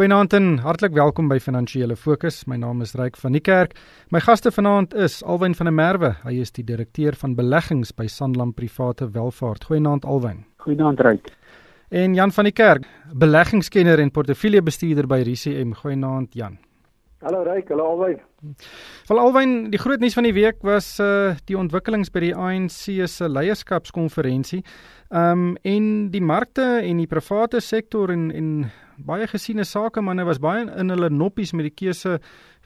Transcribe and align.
Goeienaand 0.00 0.32
en 0.32 0.46
hartlik 0.64 0.94
welkom 0.96 1.26
by 1.28 1.36
Finansiële 1.44 1.92
Fokus. 1.92 2.38
My 2.48 2.56
naam 2.56 2.78
is 2.80 2.94
Ryk 2.96 3.18
van 3.20 3.34
die 3.36 3.42
Kerk. 3.44 3.74
My 4.08 4.22
gaste 4.24 4.48
vanaand 4.48 4.94
is 4.96 5.18
Alwyn 5.28 5.52
van 5.58 5.68
der 5.68 5.74
Merwe. 5.76 6.10
Hy 6.22 6.38
is 6.40 6.54
die 6.56 6.64
direkteur 6.64 7.12
van 7.20 7.34
beleggings 7.36 7.92
by 7.92 8.06
Sanlam 8.08 8.54
Private 8.56 9.10
Welvaart. 9.12 9.68
Goeienaand 9.68 10.08
Alwyn. 10.08 10.40
Goeienaand 10.64 11.04
Ryk. 11.04 11.28
En 11.92 12.16
Jan 12.16 12.32
van 12.32 12.48
die 12.48 12.56
Kerk, 12.56 12.88
beleggingskenner 13.12 14.00
en 14.00 14.08
portefeuljebestuurder 14.08 15.04
by 15.04 15.20
RCM. 15.20 15.76
Goeienaand 15.82 16.32
Jan. 16.32 16.56
Hallo 17.20 17.44
Ryk, 17.44 17.68
hallo 17.68 17.92
Alwyn. 17.92 18.20
Wel 19.12 19.18
Alwyn, 19.20 19.56
die 19.68 19.84
groot 19.84 20.00
nuus 20.00 20.16
van 20.16 20.24
die 20.24 20.32
week 20.32 20.62
was 20.64 20.94
uh 21.04 21.34
die 21.44 21.60
ontwikkelings 21.60 22.08
by 22.08 22.30
die 22.30 22.32
ANC 22.32 23.02
se 23.04 23.28
leierskapskonferensie. 23.28 24.64
Um 25.12 25.58
en 25.60 26.08
die 26.08 26.24
markte 26.24 26.78
en 26.80 27.04
die 27.04 27.10
private 27.10 27.60
sektor 27.60 28.08
en 28.08 28.30
en 28.32 28.54
baie 29.06 29.26
gesiene 29.30 29.64
sakemanne 29.64 30.24
was 30.28 30.40
baie 30.42 30.66
in 30.80 30.92
hulle 30.92 31.10
noppies 31.10 31.52
met 31.56 31.68
die 31.68 31.74
keuse 31.74 32.18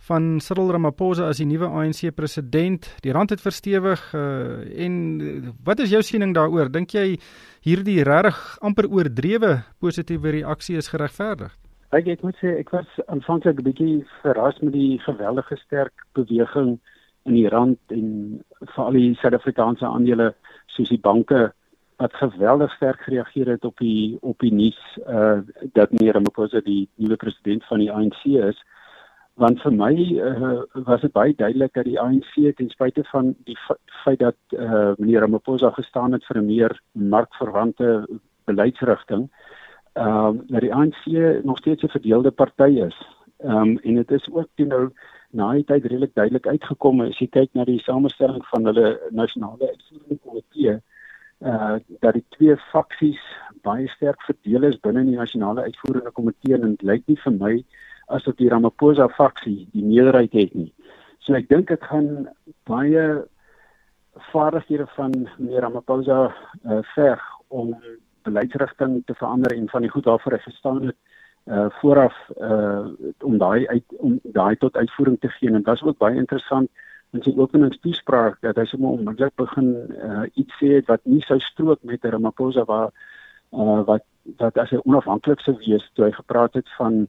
van 0.08 0.40
Cyril 0.44 0.72
Ramaphosa 0.74 1.28
as 1.30 1.40
die 1.40 1.48
nuwe 1.48 1.68
ANC 1.68 2.10
president. 2.16 2.88
Die 3.02 3.12
rand 3.12 3.30
het 3.30 3.42
verstewig 3.44 4.02
uh 4.14 4.84
en 4.84 5.54
wat 5.64 5.80
is 5.80 5.90
jou 5.94 6.02
siening 6.02 6.34
daaroor? 6.36 6.70
Dink 6.72 6.94
jy 6.94 7.18
hierdie 7.64 8.02
regtig 8.04 8.40
amper 8.60 8.88
oordrewe 8.90 9.62
positiewe 9.80 10.34
reaksie 10.40 10.76
is 10.76 10.90
geregverdig? 10.92 11.54
Ek 11.94 12.08
ek 12.10 12.24
moet 12.26 12.36
sê 12.42 12.58
ek 12.58 12.72
was 12.74 12.88
aanvanklik 13.06 13.60
'n 13.60 13.68
bietjie 13.70 14.06
verras 14.22 14.58
met 14.60 14.72
die 14.72 14.98
geweldige 15.06 15.56
sterk 15.64 15.94
beweging 16.14 16.78
in 17.24 17.34
die 17.34 17.48
rand 17.48 17.78
en 17.88 18.42
veral 18.74 18.92
die 18.92 19.14
Suid-Afrikaanse 19.20 19.86
aandele 19.86 20.34
soos 20.66 20.88
die 20.88 21.00
banke 21.00 21.52
wat 21.96 22.14
geweldig 22.14 22.72
sterk 22.74 23.00
gereageer 23.00 23.48
het 23.48 23.64
op 23.64 23.78
die 23.78 24.18
op 24.20 24.38
die 24.38 24.52
nuus 24.52 24.98
uh 25.08 25.38
dat 25.72 25.90
meneer 25.90 26.12
Ramaphosa 26.12 26.60
die 26.60 26.88
nuwe 26.94 27.16
president 27.16 27.64
van 27.64 27.78
die 27.78 27.92
ANC 27.92 28.24
is 28.24 28.62
want 29.34 29.62
vir 29.62 29.72
my 29.72 29.94
uh, 29.94 30.62
was 30.86 31.00
dit 31.00 31.12
baie 31.12 31.34
duidelik 31.34 31.72
dat 31.74 31.84
die 31.84 32.00
ANC 32.00 32.34
ten 32.56 32.68
spyte 32.70 33.04
van 33.10 33.34
die 33.44 33.58
feit 34.04 34.18
dat 34.18 34.36
uh 34.52 34.92
meneer 34.96 35.20
Ramaphosa 35.20 35.70
gestaan 35.70 36.12
het 36.12 36.24
vir 36.24 36.38
'n 36.42 36.46
meer 36.46 36.80
markverwante 36.92 38.06
beleidsrigting 38.44 39.28
uh 39.28 39.54
ehm 39.94 40.26
um, 40.26 40.42
dat 40.46 40.60
die 40.60 40.74
ANC 40.74 41.04
nog 41.42 41.58
steeds 41.58 41.82
'n 41.82 41.88
verdeelde 41.88 42.30
party 42.30 42.82
is. 42.88 43.06
Ehm 43.38 43.56
um, 43.56 43.78
en 43.78 43.94
dit 43.94 44.10
is 44.10 44.28
ook 44.32 44.48
toe 44.54 44.66
nou 44.66 44.90
na 45.30 45.52
die 45.52 45.64
tyd 45.64 45.82
redelik 45.82 46.14
duidelik 46.14 46.46
uitgekom 46.46 47.00
as 47.00 47.18
jy 47.18 47.28
kyk 47.28 47.48
na 47.52 47.64
die 47.64 47.78
samestelling 47.78 48.46
van 48.46 48.64
hulle 48.64 49.00
nasionale 49.10 49.68
uitvoerende 49.68 50.18
komitee 50.24 50.82
uh 51.40 51.76
dat 52.00 52.14
die 52.14 52.24
twee 52.36 52.56
faksies 52.70 53.20
baie 53.62 53.88
sterk 53.88 54.22
verdeel 54.22 54.68
is 54.70 54.80
binne 54.80 55.04
die 55.04 55.16
nasionale 55.18 55.62
uitvoerende 55.62 56.10
komitee 56.10 56.54
en 56.54 56.76
dit 56.76 56.82
lyk 56.82 57.06
nie 57.06 57.18
vir 57.24 57.36
my 57.40 57.54
asof 58.16 58.36
die 58.36 58.48
Ramaphosa 58.48 59.08
faksie 59.16 59.68
die 59.72 59.84
meerderheid 59.84 60.32
het 60.32 60.54
nie. 60.54 60.72
So 61.24 61.34
ek 61.34 61.48
dink 61.48 61.68
dit 61.68 61.82
gaan 61.90 62.28
baie 62.68 63.24
vaardighede 64.30 64.86
van 64.96 65.14
meneer 65.38 65.66
Ramaphosa 65.66 66.20
uh 66.64 66.82
verg 66.94 67.22
om 67.48 67.74
beleidsrigting 68.24 69.02
te 69.06 69.14
verander 69.14 69.56
en 69.56 69.68
van 69.68 69.82
die 69.82 69.90
goed 69.90 70.04
waarvoor 70.04 70.38
hy 70.38 70.42
gestaan 70.46 70.86
het 70.86 70.96
uh 71.46 71.68
vooraf 71.80 72.16
uh 72.40 72.86
om 73.20 73.38
daai 73.38 73.66
uit 73.68 73.84
om 73.98 74.18
daai 74.22 74.56
tot 74.56 74.76
uitvoering 74.76 75.20
te 75.20 75.28
gee 75.28 75.48
en 75.48 75.60
dit 75.60 75.66
was 75.66 75.82
ook 75.82 75.98
baie 75.98 76.16
interessant 76.16 76.70
in 77.14 77.22
sy 77.22 77.32
openingstoespraak 77.38 78.40
dat 78.42 78.58
hy 78.58 78.64
sommer 78.68 78.96
onmiddellik 78.96 79.36
begin 79.40 79.70
uh 80.10 80.24
iets 80.40 80.58
sê 80.60 80.80
wat 80.88 81.04
nie 81.06 81.22
sou 81.26 81.38
strook 81.42 81.82
met 81.86 82.04
Ramaphosa 82.04 82.66
waar 82.70 82.90
uh 83.52 83.80
wat 83.90 84.04
wat 84.40 84.58
as 84.58 84.72
hy 84.74 84.80
onafhanklik 84.82 85.42
sou 85.44 85.54
wees 85.60 85.84
toe 85.94 86.08
hy 86.08 86.14
gepraat 86.16 86.58
het 86.58 86.70
van 86.78 87.04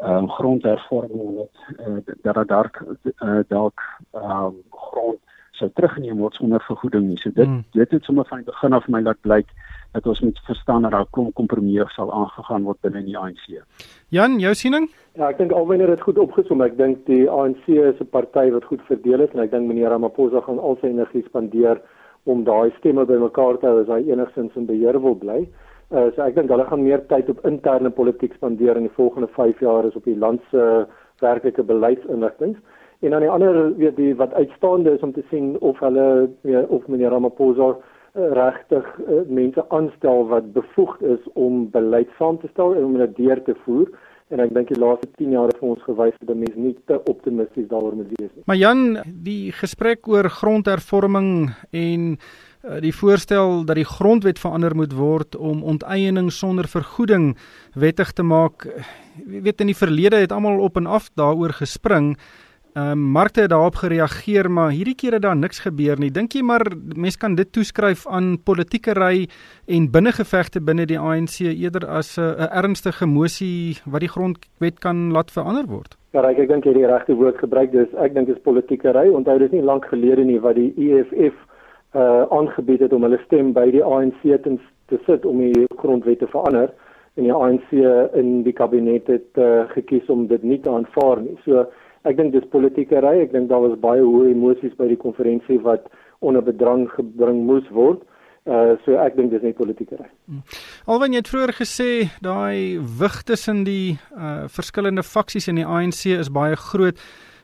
uh 0.00 0.22
grondhervorming 0.36 1.42
en 1.76 1.98
uh, 2.00 2.14
dat 2.22 2.48
daar 2.48 2.70
uh, 2.80 3.40
dalk 3.48 3.84
uh 4.14 4.48
grond 4.70 5.20
sou 5.60 5.68
teruggeneem 5.76 6.18
word 6.22 6.38
sonder 6.38 6.62
vergoeding 6.66 7.06
nie. 7.08 7.18
So 7.20 7.32
dit 7.34 7.46
hmm. 7.46 7.64
dit 7.76 7.92
het 7.96 8.08
sommer 8.08 8.26
van 8.30 8.42
die 8.42 8.50
begin 8.50 8.76
af 8.76 8.88
my 8.88 9.02
laat 9.04 9.20
blyk 9.26 9.52
dat 9.92 10.06
ons 10.06 10.20
moet 10.22 10.38
verstaan 10.46 10.86
dat 10.86 10.94
daar 10.94 11.06
kom 11.10 11.30
kompromieë 11.34 11.86
sal 11.94 12.12
aangegaan 12.14 12.66
word 12.68 12.78
binne 12.86 13.02
die 13.06 13.16
ANC. 13.18 13.46
Jan, 14.14 14.38
jou 14.42 14.52
siening? 14.54 14.86
Ja, 15.18 15.30
ek 15.32 15.40
dink 15.42 15.54
alwen 15.56 15.82
het 15.82 15.90
dit 15.90 16.04
goed 16.06 16.20
opgesom. 16.22 16.62
Ek 16.62 16.76
dink 16.78 17.02
die 17.10 17.24
ANC 17.30 17.66
is 17.68 17.98
'n 18.00 18.10
party 18.10 18.50
wat 18.54 18.68
goed 18.70 18.82
verdeel 18.90 19.26
is 19.26 19.32
en 19.34 19.40
ek 19.40 19.50
dink 19.50 19.66
meneer 19.66 19.90
Ramaphosa 19.90 20.40
gaan 20.46 20.58
al 20.58 20.78
sy 20.80 20.92
energie 20.94 21.24
spandeer 21.26 21.82
om 22.24 22.44
daai 22.44 22.70
stemme 22.78 23.06
bymekaar 23.06 23.58
te 23.58 23.66
hou 23.66 23.80
as 23.80 23.88
hy 23.88 24.12
enigstens 24.12 24.56
in 24.56 24.66
beheer 24.66 25.00
wil 25.02 25.14
bly. 25.14 25.48
Uh, 25.90 26.10
so 26.14 26.22
ek 26.22 26.36
dink 26.36 26.50
hulle 26.50 26.64
gaan 26.68 26.84
meer 26.84 27.00
tyd 27.10 27.30
op 27.32 27.44
interne 27.48 27.90
politiek 27.90 28.34
spandeer 28.34 28.76
in 28.76 28.86
die 28.86 28.94
volgende 28.94 29.26
5 29.34 29.60
jaar 29.60 29.86
as 29.88 29.96
op 29.96 30.04
die 30.04 30.16
land 30.16 30.40
se 30.50 30.86
werklike 31.20 31.62
beleidsinrigtinge. 31.66 32.60
En 33.00 33.10
dan 33.10 33.20
die 33.20 33.30
ander 33.30 33.76
weet 33.76 33.96
die 33.96 34.14
wat 34.14 34.34
uitstaande 34.34 34.94
is 34.94 35.00
om 35.00 35.12
te 35.12 35.24
sien 35.30 35.56
of 35.60 35.78
hulle 35.80 36.28
weet, 36.40 36.68
of 36.68 36.86
meneer 36.86 37.10
Ramaphosa 37.10 37.76
regtig 38.12 38.86
uh, 39.06 39.22
mense 39.26 39.64
aanstel 39.68 40.26
wat 40.28 40.52
bevoegd 40.52 41.02
is 41.02 41.20
om 41.32 41.70
beleid 41.70 42.08
saam 42.18 42.40
te 42.40 42.48
stel 42.52 42.74
en 42.74 42.84
om 42.84 42.96
dit 42.98 43.16
deur 43.16 43.42
te 43.46 43.54
voer 43.64 43.86
en 44.30 44.42
ek 44.44 44.52
dink 44.54 44.68
die 44.70 44.78
laaste 44.78 45.08
10 45.18 45.32
jaar 45.34 45.50
het 45.50 45.58
vir 45.58 45.72
ons 45.72 45.86
gewys 45.86 46.18
dat 46.22 46.38
mense 46.38 46.58
nie 46.58 46.74
te 46.90 46.98
optimisties 47.10 47.66
daaroor 47.70 47.96
moet 47.98 48.10
wees 48.14 48.30
nie. 48.30 48.44
Maar 48.46 48.58
Jan, 48.58 48.82
die 49.26 49.52
gesprek 49.54 50.06
oor 50.10 50.28
grondhervorming 50.30 51.30
en 51.70 52.04
uh, 52.14 52.78
die 52.82 52.94
voorstel 52.94 53.64
dat 53.66 53.80
die 53.80 53.88
grondwet 53.88 54.42
verander 54.42 54.76
moet 54.78 54.94
word 54.94 55.38
om 55.38 55.64
onteiening 55.74 56.30
sonder 56.34 56.70
vergoeding 56.70 57.32
wettig 57.74 58.14
te 58.14 58.26
maak, 58.26 58.68
weet 59.26 59.62
in 59.64 59.72
die 59.72 59.78
verlede 59.78 60.22
het 60.22 60.34
almal 60.34 60.62
op 60.62 60.78
en 60.78 60.86
af 60.86 61.10
daaroor 61.18 61.58
gespring. 61.58 62.14
Ehm 62.74 62.90
um, 62.90 62.98
markte 62.98 63.40
het 63.40 63.50
daarop 63.50 63.74
gereageer, 63.74 64.50
maar 64.50 64.70
hierdie 64.70 64.94
keer 64.94 65.12
het 65.12 65.22
daar 65.22 65.36
niks 65.36 65.58
gebeur 65.58 65.98
nie. 65.98 66.10
Dink 66.10 66.32
jy 66.32 66.42
maar 66.46 66.62
mense 66.94 67.18
kan 67.18 67.34
dit 67.34 67.52
toeskryf 67.52 68.04
aan 68.06 68.36
politieke 68.44 68.94
ry 68.94 69.26
en 69.66 69.88
binnengevegte 69.90 70.62
binne 70.62 70.86
die 70.86 70.98
ANC 70.98 71.40
eerder 71.40 71.88
as 71.88 72.16
'n 72.18 72.22
uh, 72.22 72.46
ernstige 72.62 73.04
emosie 73.04 73.80
wat 73.86 74.00
die 74.00 74.12
grondwet 74.14 74.78
kan 74.78 75.10
laat 75.10 75.30
verander 75.30 75.66
word? 75.66 75.96
Ja, 76.12 76.22
ek, 76.22 76.38
ek 76.38 76.48
dink 76.48 76.64
jy 76.64 76.70
het 76.70 76.78
die 76.78 76.86
regte 76.86 77.14
woord 77.14 77.38
gebruik. 77.38 77.72
Dis 77.72 77.90
ek 77.98 78.14
dink 78.14 78.26
dit 78.26 78.36
is 78.36 78.42
politieke 78.42 78.92
ry. 78.92 79.08
Onthou 79.08 79.38
dis 79.38 79.50
nie 79.50 79.62
lank 79.62 79.84
gelede 79.84 80.24
nie 80.24 80.38
wat 80.38 80.54
die 80.54 80.72
EFF 80.76 81.34
uh 81.94 82.22
aangebied 82.30 82.80
het 82.80 82.92
om 82.92 83.02
hulle 83.02 83.18
stem 83.24 83.52
by 83.52 83.70
die 83.70 83.82
ANC 83.82 84.22
te, 84.22 84.58
te 84.86 84.98
sit 85.06 85.26
om 85.26 85.38
die 85.38 85.66
grondwet 85.76 86.18
te 86.18 86.26
verander 86.26 86.70
en 87.16 87.24
die 87.24 87.34
ANC 87.34 87.72
in 88.14 88.42
die 88.42 88.52
kabinet 88.52 89.06
het 89.06 89.38
uh, 89.38 89.66
gekies 89.74 90.06
om 90.06 90.26
dit 90.26 90.42
nie 90.42 90.60
te 90.60 90.70
aanvaar 90.70 91.20
nie. 91.20 91.34
So 91.44 91.66
Ek 92.08 92.16
dink 92.16 92.32
dis 92.32 92.46
politieke 92.52 93.00
ry. 93.04 93.18
Ek 93.24 93.34
dink 93.34 93.50
daar 93.50 93.60
was 93.64 93.76
baie 93.80 94.00
hoë 94.00 94.30
emosies 94.32 94.76
by 94.78 94.88
die 94.88 95.00
konferensie 95.00 95.58
wat 95.64 95.90
onder 96.24 96.44
bedrang 96.44 96.86
gebring 96.94 97.44
moes 97.48 97.66
word. 97.76 98.04
Uh 98.48 98.78
so 98.86 98.96
ek 98.96 99.18
dink 99.18 99.34
dis 99.34 99.42
net 99.44 99.58
politieke 99.58 99.98
ry. 100.00 100.08
Hmm. 100.26 100.40
Alwen 100.88 101.12
jy 101.12 101.20
het 101.20 101.28
vroeër 101.28 101.52
gesê 101.58 101.90
daai 102.24 102.80
wig 103.00 103.18
tussen 103.28 103.66
die 103.68 103.98
uh 104.16 104.48
verskillende 104.48 105.04
faksies 105.04 105.50
in 105.52 105.60
die 105.60 105.68
ANC 105.68 106.06
is 106.16 106.32
baie 106.32 106.56
groot. 106.56 106.96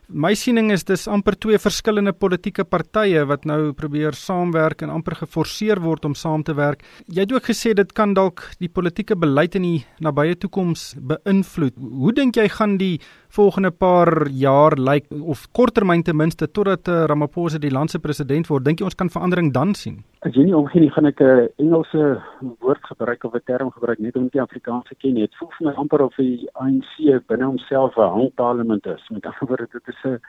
My 0.07 0.29
siening 0.39 0.69
is 0.71 0.85
dis 0.87 1.01
amper 1.11 1.35
twee 1.35 1.57
verskillende 1.59 2.13
politieke 2.15 2.63
partye 2.63 3.25
wat 3.27 3.43
nou 3.43 3.73
probeer 3.75 4.15
saamwerk 4.15 4.85
en 4.85 4.93
amper 4.93 5.17
geforseer 5.19 5.81
word 5.83 6.05
om 6.07 6.13
saam 6.15 6.45
te 6.47 6.55
werk. 6.55 6.85
Jy 7.11 7.25
het 7.25 7.33
ook 7.35 7.49
gesê 7.49 7.73
dit 7.75 7.91
kan 7.91 8.13
dalk 8.15 8.45
die 8.63 8.71
politieke 8.71 9.17
beleid 9.19 9.57
in 9.59 9.65
die 9.67 9.81
nabye 9.99 10.37
toekoms 10.39 10.93
beïnvloed. 11.11 11.75
Hoe 11.75 12.13
dink 12.15 12.39
jy 12.39 12.47
gaan 12.55 12.77
die 12.79 13.01
volgende 13.35 13.73
paar 13.75 14.29
jaar 14.31 14.77
lyk 14.79 15.11
of 15.19 15.43
korttermyn 15.51 16.05
ten 16.07 16.15
minste 16.15 16.47
totdat 16.47 16.87
uh, 16.87 17.03
Ramaphosa 17.11 17.59
die 17.59 17.73
land 17.75 17.91
se 17.91 17.99
president 17.99 18.47
word? 18.47 18.63
Dink 18.63 18.79
jy 18.79 18.87
ons 18.87 18.95
kan 18.95 19.11
verandering 19.11 19.51
dan 19.51 19.75
sien? 19.75 20.05
As 20.27 20.35
jy 20.35 20.43
nie 20.43 20.55
omgee 20.57 20.81
nie, 20.83 20.89
gaan 20.91 21.07
ek 21.07 21.21
'n 21.23 21.47
Engelse 21.63 22.21
woord 22.59 22.83
gebruik 22.83 23.23
of 23.23 23.35
'n 23.35 23.45
term 23.47 23.69
gebruik 23.71 23.99
net 23.99 24.15
om 24.17 24.27
die 24.27 24.41
Afrikaanse 24.41 24.95
ken. 24.99 25.15
Dit 25.15 25.35
voel 25.39 25.51
vir 25.55 25.67
my 25.67 25.73
amper 25.79 26.01
of 26.03 26.15
die 26.15 26.49
ANC 26.53 27.23
binne 27.27 27.45
homself 27.45 27.95
'n 27.95 28.11
handparlement 28.11 28.85
is. 28.85 29.07
Met 29.09 29.25
ander 29.25 29.47
woorde, 29.47 29.67
dit 29.71 29.87
is 29.87 29.95
is 29.95 30.11
'n 30.11 30.19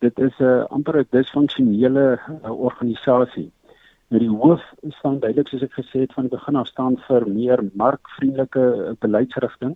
dit 0.00 0.18
is 0.18 0.36
'n 0.40 0.66
amper 0.68 0.98
'n 0.98 1.06
disfunksionele 1.10 2.20
uh, 2.44 2.50
organisasie. 2.50 3.50
Nou 4.10 4.20
die 4.20 4.28
hoof 4.28 4.62
staan 4.88 5.20
duidelik 5.20 5.48
soos 5.48 5.62
ek 5.62 5.72
gesê 5.72 6.00
het 6.00 6.12
van 6.12 6.28
die 6.28 6.36
begin 6.36 6.56
af 6.56 6.66
staan 6.66 6.98
vir 7.08 7.28
meer 7.28 7.60
markvriendelike 7.72 8.64
uh, 8.76 8.92
beleidsrigting. 8.98 9.74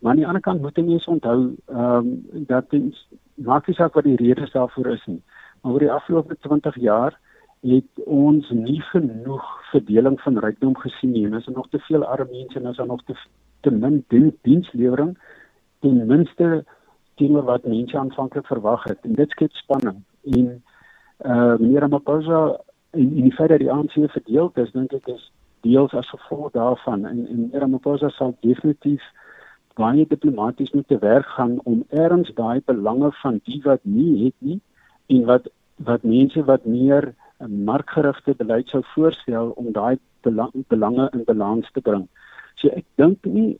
Maar 0.00 0.10
aan 0.10 0.20
die 0.20 0.26
ander 0.26 0.42
kant 0.42 0.60
moet 0.60 0.76
mense 0.76 1.10
onthou 1.10 1.56
ehm 1.66 1.96
um, 1.96 2.44
dat 2.46 2.70
dit 2.70 3.06
maak 3.34 3.66
nie 3.66 3.76
saak 3.76 3.94
wat 3.94 4.04
die 4.04 4.16
redes 4.16 4.52
daarvoor 4.52 4.86
is 4.86 5.06
nie. 5.06 5.22
Maar 5.62 5.72
oor 5.72 5.78
die 5.86 5.92
afgelope 5.92 6.36
20 6.36 6.76
jaar 6.76 7.18
het 7.60 8.04
ons 8.04 8.50
nie 8.50 8.80
genoeg 8.90 9.46
verdeling 9.70 10.20
van 10.20 10.38
rykdom 10.38 10.76
gesien 10.76 11.12
nie. 11.12 11.26
Ons 11.26 11.46
het 11.46 11.56
nog 11.56 11.68
te 11.68 11.78
veel 11.78 12.04
arme 12.04 12.30
mense 12.30 12.58
en 12.58 12.66
ons 12.66 12.76
het 12.76 12.86
nog 12.86 13.04
te 13.04 13.14
te 13.60 13.70
min 13.70 14.04
dienslewering 14.42 15.16
ten 15.80 16.06
minste 16.06 16.64
teenoor 17.14 17.42
wat 17.42 17.66
mense 17.66 17.98
aanvanklik 17.98 18.46
verwag 18.46 18.84
het. 18.84 18.98
En 19.02 19.12
dit 19.12 19.30
skep 19.30 19.52
spanning. 19.52 20.02
En 20.24 20.62
uh 21.26 21.56
meneer 21.58 21.80
Ramaphosa 21.80 22.60
en 22.90 23.08
en 23.16 23.22
die 23.22 23.34
feit 23.34 23.48
dat 23.48 23.58
die 23.58 23.72
ANC 23.72 23.92
verdeel 23.92 24.50
is 24.54 24.72
dink 24.72 24.92
ek 24.92 25.06
is 25.06 25.32
deels 25.60 25.94
as 25.94 26.08
gevolg 26.14 26.52
daarvan. 26.52 27.06
En 27.06 27.26
en 27.26 27.40
meneer 27.40 27.60
Ramaphosa 27.60 28.08
sal 28.08 28.36
definitief 28.40 29.02
baie 29.78 30.06
diplomaties 30.06 30.72
moet 30.74 30.88
te 30.88 30.98
werk 30.98 31.26
gaan 31.26 31.58
om 31.62 31.84
erns 31.88 32.30
daai 32.34 32.60
belange 32.64 33.12
van 33.22 33.40
die 33.44 33.60
wat 33.64 33.80
nie 33.82 34.24
het 34.24 34.34
nie 34.38 34.60
en 35.06 35.24
wat 35.24 35.46
wat 35.90 36.02
mense 36.02 36.44
wat 36.44 36.64
meer 36.64 37.14
'n 37.40 37.64
markgerigte 37.64 38.34
beleid 38.34 38.68
sou 38.68 38.82
voorstel 38.94 39.50
om 39.50 39.72
daai 39.72 39.98
belang, 40.22 40.52
belange 40.68 41.08
in 41.12 41.24
balans 41.24 41.70
te 41.72 41.80
bring. 41.80 42.08
So 42.56 42.68
ek 42.68 42.84
dink 42.96 43.24
nie 43.24 43.58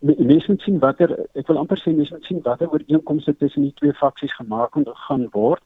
mense 0.00 0.50
moet 0.50 0.62
sien 0.62 0.78
watter 0.78 1.10
ek 1.34 1.48
wil 1.48 1.58
amper 1.58 1.80
sê 1.80 1.92
mense 1.94 2.14
moet 2.14 2.28
sien 2.28 2.42
watter 2.44 2.70
ooreenkomste 2.70 3.34
tussen 3.36 3.66
die 3.66 3.74
twee 3.80 3.94
faksies 3.98 4.34
gemaak 4.38 4.76
en 4.76 4.86
gaan 5.08 5.26
word. 5.34 5.62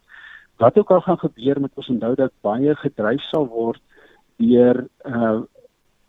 Wat 0.56 0.79
ook 0.79 0.91
al 0.91 1.00
gaan 1.00 1.19
gebeur 1.19 1.61
met 1.61 1.73
ons 1.75 1.88
onthou 1.88 2.14
dat 2.17 2.32
baie 2.41 2.75
gedryf 2.85 3.23
sal 3.29 3.49
word 3.49 3.82
deur 4.41 4.87
uh 5.05 5.43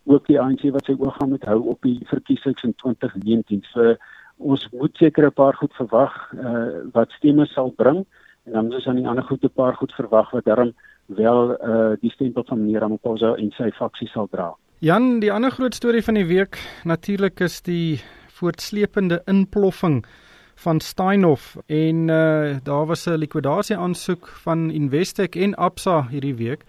ook 0.04 0.26
die 0.28 0.36
ANC 0.36 0.66
wat 0.68 0.84
sy 0.84 0.92
oog 1.00 1.14
gaan 1.16 1.30
met 1.32 1.46
hou 1.48 1.62
op 1.72 1.78
die 1.80 1.96
verkiesings 2.10 2.64
in 2.66 2.74
2019. 2.76 3.62
So 3.72 3.94
ons 4.36 4.66
moet 4.72 4.96
seker 5.00 5.26
'n 5.26 5.32
paar 5.32 5.56
goed 5.56 5.72
verwag 5.80 6.12
uh 6.34 6.84
wat 6.92 7.12
stemme 7.16 7.46
sal 7.46 7.70
bring 7.70 8.04
en 8.44 8.52
dan 8.52 8.72
is 8.72 8.86
aan 8.86 9.00
die 9.00 9.08
ander 9.08 9.24
goed 9.24 9.44
'n 9.44 9.54
paar 9.54 9.74
goed 9.74 9.92
verwag 9.92 10.30
wat 10.30 10.44
darm 10.44 10.74
wel 11.06 11.50
uh 11.50 11.96
die 12.00 12.10
stempel 12.10 12.44
van 12.46 12.64
meneer 12.64 12.80
Ramaphosa 12.80 13.34
en 13.34 13.50
sy 13.56 13.70
faksie 13.70 14.08
sal 14.08 14.28
dra. 14.30 14.54
Jan, 14.78 15.20
die 15.20 15.32
ander 15.32 15.50
groot 15.50 15.74
storie 15.74 16.02
van 16.02 16.14
die 16.14 16.26
week 16.26 16.58
natuurlik 16.84 17.40
is 17.40 17.62
die 17.62 18.00
voortsleepende 18.28 19.22
inploffing 19.30 20.04
van 20.64 20.80
Steinhoff 20.80 21.56
en 21.66 22.08
uh 22.08 22.56
daar 22.62 22.86
was 22.86 23.06
'n 23.06 23.18
likwidasie 23.18 23.76
aansoek 23.76 24.28
van 24.28 24.70
Investec 24.70 25.36
en 25.36 25.54
Absa 25.54 26.06
hierdie 26.10 26.34
week. 26.34 26.64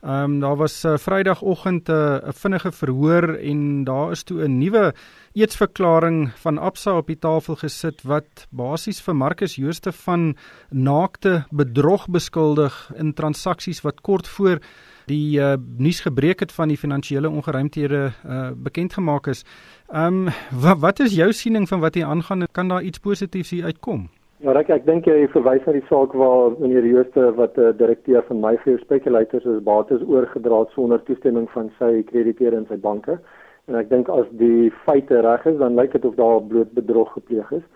Ehm 0.00 0.22
um, 0.22 0.40
daar 0.40 0.56
was 0.56 0.84
uh, 0.84 0.96
Vrydagoggend 0.96 1.88
'n 1.88 1.92
uh, 1.92 2.18
vinnige 2.30 2.72
verhoor 2.72 3.34
en 3.34 3.84
daar 3.84 4.10
is 4.10 4.22
toe 4.22 4.44
'n 4.44 4.58
nuwe 4.58 4.94
eetsverklaring 5.32 6.30
van 6.34 6.58
Absa 6.58 6.96
op 6.96 7.06
die 7.06 7.18
tafel 7.18 7.56
gesit 7.56 8.02
wat 8.02 8.46
basies 8.50 9.00
vir 9.00 9.16
Marcus 9.16 9.54
Jooste 9.54 9.92
van 9.92 10.36
naakte 10.70 11.44
bedrog 11.50 12.06
beskuldig 12.08 12.92
in 12.94 13.14
transaksies 13.14 13.80
wat 13.80 14.00
kort 14.00 14.28
voor 14.28 14.58
die 15.06 15.40
uh, 15.40 15.54
nuus 15.76 16.00
gebreek 16.00 16.40
het 16.40 16.52
van 16.52 16.68
die 16.68 16.78
finansiële 16.78 17.30
ongeruimthede 17.30 18.12
uh, 18.26 18.50
bekend 18.54 18.92
gemaak 18.92 19.26
is. 19.26 19.44
Ehm 19.88 20.28
um, 20.28 20.32
wat, 20.50 20.78
wat 20.78 21.00
is 21.00 21.14
jou 21.14 21.32
siening 21.32 21.68
van 21.68 21.80
wat 21.80 21.94
hier 21.94 22.06
aangaan? 22.06 22.46
Kan 22.52 22.68
daar 22.68 22.82
iets 22.82 22.98
positiefs 22.98 23.50
hier 23.50 23.64
uitkom? 23.64 24.08
Ja, 24.38 24.52
ek 24.54 24.68
ek 24.70 24.84
dink 24.86 25.06
jy 25.10 25.24
verwys 25.32 25.64
na 25.66 25.72
die 25.74 25.86
saak 25.88 26.12
waar 26.14 26.52
meneer 26.60 26.84
Jooste 26.86 27.32
wat 27.34 27.56
'n 27.58 27.64
uh, 27.68 27.72
direkteur 27.74 28.22
van 28.22 28.38
Mayfair 28.38 28.78
Speculators 28.78 29.44
is 29.44 29.64
bates 29.66 30.02
oorgedra 30.06 30.60
sonder 30.74 31.02
toestemming 31.08 31.48
van 31.50 31.72
sy 31.78 32.04
krediteure 32.06 32.56
en 32.56 32.66
sy 32.68 32.76
banke. 32.76 33.18
En 33.66 33.74
ek 33.74 33.90
dink 33.90 34.08
as 34.08 34.30
die 34.38 34.70
feite 34.86 35.22
reg 35.26 35.46
is, 35.46 35.58
dan 35.58 35.74
lyk 35.74 35.90
dit 35.92 36.04
of 36.04 36.14
daar 36.14 36.38
bloot 36.40 36.70
bedrog 36.72 37.10
gepleeg 37.16 37.50
is. 37.58 37.66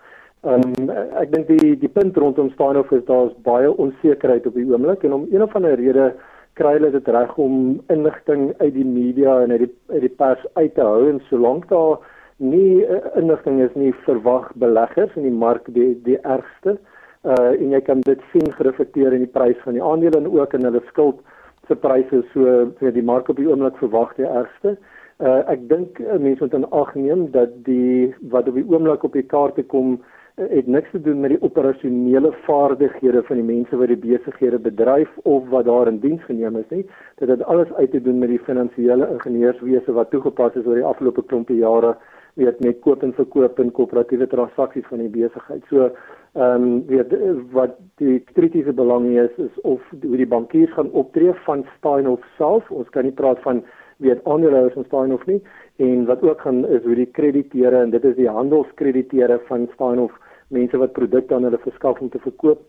Um, 0.43 0.87
ek 1.19 1.35
dink 1.35 1.51
die 1.51 1.75
die 1.75 1.91
punt 1.91 2.15
rondom 2.15 2.49
Steinhoff 2.55 2.95
is 2.95 3.03
daar's 3.11 3.35
baie 3.43 3.67
onsekerheid 3.67 4.47
op 4.47 4.55
die 4.55 4.67
oomblik 4.71 5.03
en 5.03 5.13
om 5.19 5.27
een 5.31 5.43
of 5.43 5.55
ander 5.55 5.75
rede 5.75 6.13
kry 6.55 6.77
hulle 6.77 6.91
dit 6.95 7.07
reg 7.07 7.37
om 7.37 7.81
inligting 7.89 8.53
uit 8.63 8.73
die 8.73 8.87
media 8.87 9.41
en 9.43 9.51
uit 9.51 9.67
die 9.67 9.73
uit 9.91 10.01
die 10.07 10.15
pers 10.15 10.47
uit 10.53 10.75
te 10.75 10.81
hou 10.81 11.09
en 11.09 11.19
solank 11.27 11.67
daar 11.67 11.99
nie 12.37 12.85
uh, 12.85 12.99
inligting 13.19 13.61
is 13.61 13.75
nie 13.75 13.93
verwag 14.05 14.51
beleggers 14.55 15.15
in 15.15 15.27
die 15.27 15.37
mark 15.45 15.67
die 15.73 15.93
die 16.03 16.19
ergste 16.21 16.77
uh 17.23 17.51
en 17.51 17.71
jy 17.71 17.79
kan 17.81 18.01
dit 18.03 18.19
sien 18.31 18.49
gereflekteer 18.51 19.13
in 19.15 19.23
die 19.23 19.33
prys 19.35 19.59
van 19.63 19.77
die 19.77 19.83
aandele 19.83 20.19
en 20.19 20.27
ook 20.27 20.53
in 20.53 20.65
hulle 20.67 20.81
skuld 20.89 21.21
se 21.67 21.75
pryse 21.75 22.23
so 22.33 22.55
vir 22.79 22.91
die 22.91 23.05
mark 23.11 23.29
op 23.31 23.39
die 23.39 23.47
oomblik 23.47 23.77
verwag 23.79 24.11
die 24.17 24.27
ergste. 24.27 24.75
Uh 25.23 25.39
ek 25.53 25.69
dink 25.69 26.01
uh, 26.03 26.17
mense 26.19 26.43
moet 26.43 26.57
in 26.59 26.67
ag 26.81 26.91
neem 26.99 27.29
dat 27.31 27.53
die 27.67 28.11
wat 28.33 28.49
op 28.51 28.59
die 28.59 28.65
oomblik 28.67 29.05
op 29.07 29.15
die 29.15 29.23
kaarte 29.35 29.63
kom 29.63 29.93
uh, 29.95 30.49
het 30.49 30.67
niks 30.67 30.91
te 30.91 31.01
doen 31.05 31.21
met 31.23 31.31
die 31.31 31.41
operasionele 31.47 32.33
vaardighede 32.47 33.23
van 33.29 33.39
die 33.39 33.47
mense 33.51 33.79
wat 33.79 33.93
die 33.93 34.01
besighede 34.03 34.59
bedryf 34.59 35.13
of 35.23 35.47
wat 35.53 35.69
daar 35.69 35.87
in 35.87 36.01
diens 36.03 36.23
geneem 36.27 36.57
is 36.59 36.67
nie. 36.75 36.83
Dit 37.21 37.31
het 37.31 37.45
alles 37.47 37.71
uit 37.79 37.91
te 37.91 38.01
doen 38.01 38.19
met 38.19 38.33
die 38.33 38.43
finansiële 38.49 39.07
ingenieurswese 39.15 39.95
wat 39.95 40.11
toegepas 40.11 40.59
is 40.59 40.67
oor 40.67 40.81
die 40.81 40.89
afgelope 40.91 41.23
klompie 41.31 41.61
jare 41.61 41.95
weet 42.39 42.59
met 42.59 42.79
koop 42.81 43.03
en 43.03 43.13
verkoop 43.13 43.59
en 43.59 43.71
koöperatiewe 43.71 44.27
transaksies 44.27 44.87
van 44.89 45.03
die 45.03 45.11
besigheid. 45.13 45.63
So 45.69 45.89
ehm 46.33 46.63
um, 46.63 46.85
weet 46.89 47.13
wat 47.53 47.77
die 48.01 48.19
kritiese 48.33 48.73
belang 48.73 49.05
is 49.21 49.35
is 49.37 49.61
of 49.61 49.81
hoe 50.01 50.17
die 50.17 50.27
bankiers 50.27 50.73
gaan 50.73 50.89
optree 50.91 51.33
van 51.45 51.65
Steinhoff 51.77 52.25
self. 52.37 52.71
Ons 52.71 52.89
kan 52.89 53.05
nie 53.05 53.13
praat 53.13 53.41
van 53.45 53.63
weet 53.97 54.23
aandeelhouers 54.25 54.73
van 54.73 54.87
Steinhoff 54.87 55.25
nie 55.25 55.41
en 55.77 56.05
wat 56.05 56.23
ook 56.23 56.41
gaan 56.41 56.65
is 56.65 56.83
hoe 56.83 56.95
die 56.95 57.09
krediteure 57.11 57.81
en 57.85 57.89
dit 57.89 58.03
is 58.03 58.15
die 58.15 58.29
handelskrediteure 58.29 59.39
van 59.47 59.69
Steinhoff 59.73 60.17
mense 60.47 60.77
wat 60.77 60.93
produkte 60.97 61.35
aan 61.35 61.45
hulle 61.47 61.61
verskaf 61.61 62.01
om 62.01 62.09
te 62.09 62.19
verkoop 62.19 62.61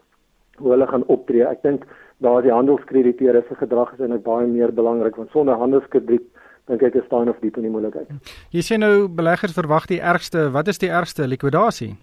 hoe 0.59 0.71
hulle 0.71 0.87
gaan 0.87 1.07
optree. 1.11 1.43
Ek 1.43 1.63
dink 1.63 1.85
daar 2.23 2.43
die 2.43 2.53
handelskrediteure 2.53 3.43
se 3.49 3.57
gedrag 3.59 3.93
is 3.95 4.05
eintlik 4.05 4.23
baie 4.29 4.47
meer 4.47 4.73
belangrik 4.73 5.17
want 5.17 5.33
sonder 5.35 5.59
handelskrediet 5.61 6.29
dink 6.71 6.83
ek 6.83 6.95
is 6.95 7.05
staan 7.05 7.29
of 7.29 7.39
diep 7.43 7.57
in 7.57 7.69
die 7.69 7.73
moeilikheid. 7.73 8.09
Jy 8.55 8.63
sê 8.65 8.79
nou 8.81 9.09
beleggers 9.09 9.57
verwag 9.57 9.87
die 9.91 10.01
ergste. 10.01 10.51
Wat 10.55 10.69
is 10.69 10.79
die 10.79 10.91
ergste 10.91 11.29
likwidasie? 11.29 11.95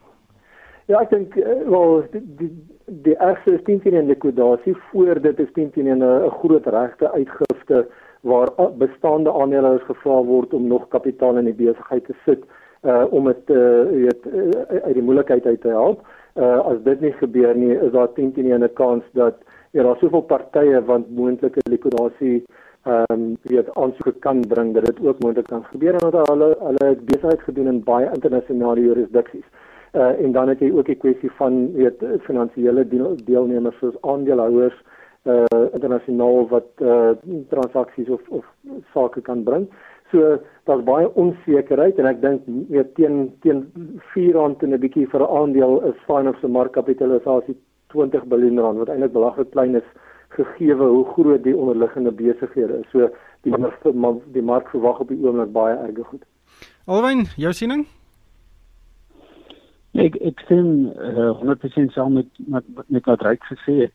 Ja, 0.89 1.01
ek 1.01 1.11
dink 1.13 1.35
uh, 1.39 1.57
wel 1.71 2.01
die 2.11 2.21
die, 2.39 2.51
die 3.05 3.17
ergste 3.17 3.55
is 3.57 3.65
teen 3.65 3.81
teen 3.81 3.97
'n 3.97 4.09
likwidasie 4.09 4.75
voor 4.91 5.21
dit 5.21 5.39
is 5.39 5.51
teen 5.53 5.71
teen 5.71 5.87
'n 5.87 6.03
'n 6.03 6.31
groot 6.41 6.65
regte 6.65 7.11
uitgifte 7.11 7.87
waar 8.21 8.49
bestaande 8.77 9.31
aandeelhouers 9.33 9.85
gevra 9.89 10.23
word 10.23 10.53
om 10.53 10.67
nog 10.67 10.87
kapitaal 10.87 11.37
in 11.37 11.45
die 11.45 11.57
besigheid 11.65 12.05
te 12.05 12.15
sit 12.25 12.43
uh 12.83 13.05
om 13.13 13.25
dit 13.25 13.49
uh, 13.49 13.85
weet 13.89 14.25
uh, 14.25 14.83
uit 14.85 14.93
die 14.93 15.03
moeilikheid 15.03 15.45
uit 15.45 15.61
te 15.61 15.67
help. 15.69 16.05
Uh 16.35 16.59
as 16.71 16.81
dit 16.83 17.01
nie 17.01 17.13
gebeur 17.13 17.55
nie, 17.55 17.73
is 17.77 17.91
daar 17.91 18.13
teen 18.13 18.33
teen 18.33 18.53
'n 18.53 18.73
kans 18.73 19.03
dat 19.13 19.37
ja, 19.71 19.83
daar 19.83 19.97
soveel 19.97 20.21
partye 20.21 20.81
wat 20.85 21.09
moontlike 21.09 21.61
likwidasie 21.69 22.43
ehm 22.83 23.13
um, 23.13 23.37
weet 23.41 23.73
aansoeke 23.75 24.11
kan 24.19 24.39
bring 24.47 24.73
dat 24.73 24.85
dit 24.85 25.05
ook 25.05 25.19
moontlik 25.19 25.47
kan 25.47 25.63
gebeur 25.63 25.93
en 25.93 26.09
dat 26.11 26.27
hulle 26.27 26.55
hulle 26.59 26.85
het 26.85 27.05
besigheid 27.05 27.41
gedoen 27.41 27.67
in 27.67 27.83
baie 27.83 28.09
internasionale 28.13 28.81
jurisdiksies. 28.81 29.45
Uh 29.93 30.23
en 30.23 30.31
dan 30.31 30.47
het 30.47 30.59
jy 30.59 30.71
ook 30.71 30.85
die 30.85 30.95
kwessie 30.95 31.31
van 31.37 31.73
weet 31.73 32.01
finansiële 32.25 32.87
deel, 32.87 33.15
deelnemers 33.25 33.77
soos 33.77 34.01
aandeelhouers 34.01 34.83
uh 35.23 35.45
internasionaal 35.73 36.47
wat 36.49 36.69
uh 36.81 37.11
transaksies 37.49 38.09
of 38.09 38.21
of 38.29 38.45
sake 38.93 39.21
kan 39.21 39.43
bring. 39.43 39.69
So 40.11 40.39
daar's 40.63 40.83
baie 40.83 41.13
onsekerheid 41.13 41.99
en 41.99 42.05
ek 42.05 42.21
dink 42.21 42.47
weet 42.69 42.95
teen 42.95 43.27
teen 43.41 43.67
4 44.13 44.33
rand 44.33 44.63
en 44.63 44.73
'n 44.73 44.79
bietjie 44.79 45.09
vir 45.09 45.21
'n 45.21 45.33
aandeel 45.39 45.81
is 45.91 46.05
fyn 46.07 46.27
of 46.27 46.39
se 46.39 46.47
markkapitalisasie 46.47 47.55
20 47.93 48.25
miljard 48.25 48.59
rand 48.59 48.77
wat 48.77 48.89
eintlik 48.89 49.13
belaglik 49.13 49.51
klein 49.51 49.75
is 49.75 49.87
gegee 50.37 50.73
hoe 50.73 51.05
groot 51.13 51.43
die 51.43 51.55
onderliggende 51.55 52.11
besighede 52.11 52.79
is. 52.81 52.89
So 52.91 53.09
die 53.41 53.53
die 54.33 54.41
mark 54.41 54.69
verwag 54.69 54.99
op 54.99 55.07
die 55.07 55.19
oomblik 55.23 55.51
baie 55.51 55.75
erge 55.75 56.03
goed. 56.03 56.23
Alwyn, 56.85 57.25
jou 57.37 57.53
siening? 57.53 57.87
Ek 59.93 60.15
ek 60.23 60.39
sien 60.47 60.87
uh, 60.95 61.31
100% 61.41 61.91
saam 61.95 62.13
met 62.19 62.29
met 62.47 62.63
met 62.87 63.05
wat 63.05 63.25
Ryk 63.27 63.43
gesê 63.49 63.75
het. 63.81 63.93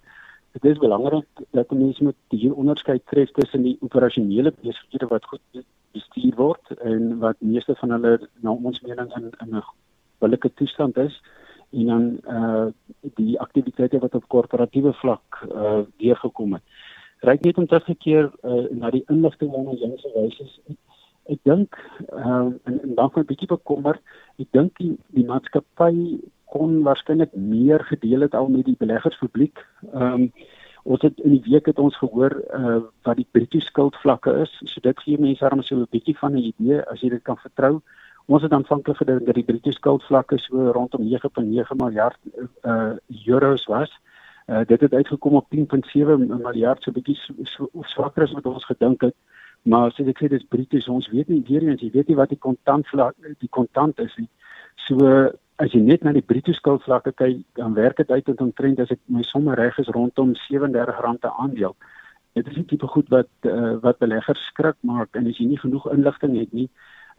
Dit 0.57 0.64
is 0.73 0.78
belangrik 0.81 1.26
dat 1.57 1.71
mense 1.71 2.05
moet 2.05 2.16
hier 2.28 2.55
onderskeid 2.55 3.02
tref 3.07 3.33
tussen 3.37 3.62
die 3.62 3.76
operasionele 3.81 4.52
besighede 4.61 5.09
wat 5.12 5.25
goed 5.25 5.64
bestuur 5.97 6.37
word 6.37 6.76
en 6.81 7.19
wat 7.19 7.37
meeste 7.40 7.75
van 7.81 7.90
hulle 7.97 8.28
na 8.45 8.52
ons 8.52 8.81
mening 8.85 9.12
in 9.16 9.33
in 9.45 9.57
'n 9.57 9.64
billike 10.21 10.50
toestand 10.55 10.97
is 10.97 11.21
en 11.70 11.87
dan 11.87 12.04
uh 12.28 12.66
die 13.14 13.40
aktiwiteite 13.40 13.99
wat 13.99 14.14
op 14.14 14.28
korporatiewe 14.28 14.92
vlak 14.92 15.42
uh 15.52 15.80
deurgekom 15.96 16.52
het. 16.52 16.62
Ryk 17.20 17.44
net 17.44 17.58
om 17.58 17.66
teruggekeer 17.66 18.30
uh, 18.44 18.66
na 18.70 18.90
die 18.90 19.04
inligting 19.08 19.50
wat 19.50 19.73
ons 19.73 19.80
jongse 19.80 20.11
wys 20.14 20.38
is. 20.44 20.58
Ek 21.32 21.40
dink 21.49 21.78
uh 22.12 22.52
en, 22.64 22.80
en 22.82 22.94
dan 22.94 23.11
kom 23.11 23.23
'n 23.23 23.30
bietjie 23.30 23.49
bekommer. 23.49 24.00
Ek 24.38 24.49
dink 24.52 24.78
die, 24.78 24.96
die 25.16 25.25
maatskappy 25.25 26.20
kon 26.52 26.82
waarskynlik 26.82 27.35
meer 27.35 27.85
gedeel 27.85 28.20
het 28.20 28.35
al 28.35 28.49
met 28.49 28.64
die 28.64 28.78
beleggerspubliek. 28.78 29.64
Ehm 29.92 30.12
um, 30.12 30.30
ons 30.87 31.02
het 31.02 31.18
in 31.18 31.32
die 31.35 31.50
week 31.50 31.66
het 31.66 31.78
ons 31.82 31.96
gehoor 31.99 32.35
uh 32.54 32.80
wat 33.02 33.16
die 33.16 33.26
bruto 33.30 33.58
skuldvlakke 33.58 34.37
is. 34.44 34.52
So 34.70 34.80
dit 34.80 35.00
gee 35.02 35.18
mense 35.18 35.42
darm 35.42 35.62
so 35.62 35.76
'n 35.76 35.87
bietjie 35.90 36.18
van 36.18 36.32
'n 36.32 36.52
idee 36.52 36.85
as 36.87 37.00
jy 37.00 37.08
dit 37.08 37.23
kan 37.23 37.37
vertrou. 37.37 37.82
Ons 38.26 38.42
het 38.42 38.52
aanvanklik 38.52 38.97
gedink 38.97 39.26
dat 39.26 39.37
die 39.38 39.45
bruto 39.47 39.71
skuldvlakke 39.71 40.38
so 40.42 40.71
rondom 40.75 41.04
9.9 41.06 41.78
miljard 41.78 42.18
uh 42.62 42.97
euros 43.26 43.66
was. 43.71 43.92
Uh 44.47 44.64
dit 44.66 44.80
het 44.80 44.92
uitgekom 44.92 45.35
op 45.35 45.47
10.7 45.54 46.18
miljard, 46.26 46.83
so 46.83 46.90
bietjie 46.90 47.18
swakker 47.83 48.23
as 48.23 48.33
wat 48.33 48.47
ons 48.47 48.64
gedink 48.64 49.00
het. 49.00 49.14
Maar 49.62 49.90
as 49.90 49.99
ek 49.99 50.18
sê 50.18 50.28
dis 50.30 50.47
bruto, 50.49 50.78
ons 50.92 51.09
weet 51.11 51.28
nie 51.28 51.42
weer 51.47 51.68
eens, 51.68 51.83
jy 51.83 51.90
weet 51.95 52.09
nie 52.09 52.18
wat 52.18 52.35
die 52.35 52.38
kontant 52.38 52.87
vlak 52.90 53.14
die 53.38 53.50
kontant 53.50 53.99
is 54.02 54.14
nie. 54.18 54.28
So 54.87 55.30
as 55.62 55.73
jy 55.73 55.80
net 55.80 56.02
na 56.02 56.12
die 56.12 56.26
bruto 56.26 56.52
skuldvlakke 56.52 57.12
kyk, 57.12 57.45
dan 57.54 57.78
werk 57.78 58.02
dit 58.02 58.11
uit 58.11 58.25
tot 58.25 58.40
omtrent 58.40 58.80
as 58.83 58.90
ek 58.90 59.00
my 59.06 59.23
somme 59.23 59.54
reg 59.54 59.78
is 59.78 59.92
rondom 59.95 60.35
R37 60.35 61.23
per 61.23 61.33
aandeel. 61.38 61.76
Dit 62.35 62.50
is 62.50 62.59
'n 62.59 62.66
tipe 62.66 62.87
goed 62.87 63.09
wat 63.09 63.30
uh, 63.42 63.78
wat 63.80 63.99
beleggers 63.99 64.47
skrik 64.50 64.76
maak 64.83 65.14
en 65.16 65.26
as 65.26 65.38
jy 65.38 65.47
nie 65.47 65.62
genoeg 65.62 65.87
inligting 65.95 66.37
het 66.37 66.52
nie, 66.52 66.68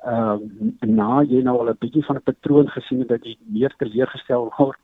Ehm 0.05 0.75
um, 0.79 0.95
na 0.95 1.23
jy 1.25 1.41
nou 1.41 1.57
al 1.59 1.69
'n 1.69 1.79
bietjie 1.79 2.05
van 2.05 2.17
'n 2.17 2.23
patroon 2.23 2.67
gesien 2.69 2.99
het 2.99 3.07
dat 3.07 3.23
jy 3.25 3.37
meer 3.49 3.73
teleurgestel 3.77 4.53
word, 4.57 4.77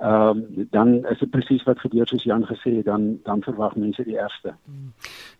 ehm 0.00 0.38
um, 0.38 0.68
dan 0.70 1.06
is 1.06 1.18
dit 1.18 1.30
presies 1.30 1.62
wat 1.64 1.78
gebeur 1.78 2.06
soos 2.06 2.24
Jan 2.24 2.46
gesê 2.46 2.76
het, 2.76 2.84
dan 2.84 3.18
dan 3.24 3.42
verwag 3.42 3.76
mense 3.76 4.04
die 4.04 4.18
ergste. 4.18 4.54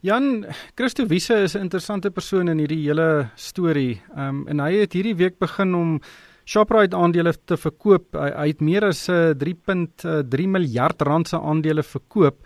Jan 0.00 0.44
Christo 0.74 1.06
Wiese 1.06 1.42
is 1.42 1.54
'n 1.56 1.60
interessante 1.60 2.10
persoon 2.10 2.48
in 2.48 2.58
hierdie 2.58 2.86
hele 2.86 3.30
storie. 3.34 4.02
Ehm 4.16 4.28
um, 4.28 4.48
en 4.48 4.60
hy 4.60 4.72
het 4.72 4.92
hierdie 4.92 5.16
week 5.16 5.38
begin 5.38 5.74
om 5.74 6.00
Shoprite 6.44 6.96
aandele 6.96 7.32
te 7.44 7.56
verkoop. 7.56 8.12
Hy, 8.12 8.30
hy 8.30 8.46
het 8.48 8.60
meer 8.60 8.84
as 8.84 9.08
3.3 9.08 10.44
uh, 10.44 10.46
miljard 10.46 11.02
rand 11.02 11.28
se 11.28 11.40
aandele 11.40 11.82
verkoop. 11.82 12.36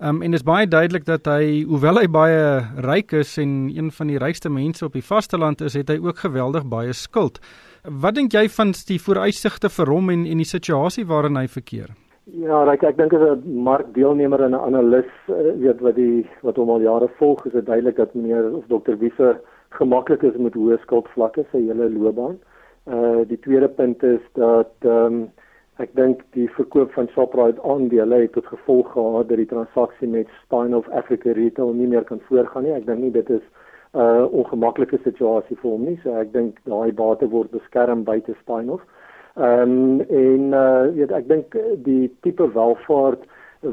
Um, 0.00 0.22
en 0.22 0.32
dit 0.32 0.40
is 0.40 0.46
baie 0.46 0.66
duidelik 0.66 1.04
dat 1.06 1.28
hy, 1.30 1.62
hoewel 1.70 2.00
hy 2.00 2.08
baie 2.10 2.40
ryk 2.82 3.12
is 3.14 3.36
en 3.38 3.68
een 3.70 3.92
van 3.94 4.08
die 4.10 4.18
rykste 4.18 4.50
mense 4.50 4.82
op 4.84 4.96
die 4.96 5.04
vasteland 5.06 5.60
is, 5.62 5.76
het 5.78 5.92
hy 5.92 6.00
ook 6.02 6.24
geweldig 6.24 6.66
baie 6.66 6.92
skuld. 6.92 7.38
Wat 7.86 8.16
dink 8.16 8.34
jy 8.34 8.48
van 8.50 8.72
die 8.88 8.98
vooruitsigte 8.98 9.70
vir 9.70 9.92
hom 9.94 10.10
en 10.10 10.24
en 10.26 10.42
die 10.42 10.48
situasie 10.48 11.06
waarin 11.06 11.38
hy 11.38 11.46
verkeer? 11.46 11.92
Ja, 12.24 12.64
ek 12.72 12.82
ek 12.82 12.96
dink 12.96 13.12
as 13.14 13.22
'n 13.22 13.62
markdeelnemer 13.62 14.42
en 14.42 14.54
'n 14.54 14.66
analis 14.66 15.10
eh, 15.28 15.54
weet 15.62 15.80
wat 15.80 15.94
die 15.94 16.26
wat 16.42 16.56
hom 16.56 16.70
al 16.70 16.80
jare 16.80 17.08
volg, 17.18 17.46
is 17.46 17.52
dit 17.52 17.66
duidelik 17.66 17.96
dat 17.96 18.14
meneer 18.14 18.50
of 18.56 18.64
dokter 18.66 18.98
Wieser 18.98 19.38
gemaklik 19.70 20.22
is 20.22 20.36
met 20.36 20.54
hoë 20.54 20.80
skuldvlakke 20.82 21.44
sy 21.52 21.60
hele 21.68 21.90
loopbaan. 21.90 22.38
Uh 22.86 23.22
die 23.28 23.38
tweede 23.38 23.68
punt 23.68 24.02
is 24.02 24.20
dat 24.32 24.74
ehm 24.80 25.06
um, 25.06 25.30
ek 25.82 25.94
dink 25.98 26.22
die 26.36 26.46
verkoop 26.54 26.92
van 26.94 27.08
Shoprite 27.10 27.62
aandele 27.66 28.20
het 28.22 28.32
tot 28.36 28.46
gevolg 28.46 28.92
gehad 28.92 29.28
dat 29.28 29.40
die 29.40 29.50
transaksie 29.50 30.08
met 30.08 30.30
Spine 30.44 30.76
of 30.76 30.88
Africa 30.88 31.32
Retail 31.34 31.72
nie 31.74 31.88
meer 31.90 32.04
kan 32.04 32.20
voortgaan 32.28 32.62
nie. 32.62 32.74
Ek 32.76 32.86
dink 32.86 33.02
nie 33.02 33.10
dit 33.10 33.30
is 33.30 33.42
'n 33.94 34.00
uh, 34.00 34.26
ongemaklike 34.30 34.98
situasie 35.02 35.56
vir 35.56 35.70
hom 35.70 35.84
nie. 35.84 35.98
So 36.02 36.14
ek 36.20 36.32
dink 36.32 36.58
daai 36.64 36.92
bate 36.92 37.26
word 37.30 37.50
beskerm 37.50 38.04
buite 38.04 38.34
Spinhof. 38.42 38.82
Ehm 39.36 39.70
um, 39.70 40.00
en 40.00 40.52
uh 40.54 40.94
weet 40.94 41.12
ek 41.12 41.28
dink 41.28 41.56
die 41.82 42.10
tipe 42.22 42.46
welvaart 42.54 43.26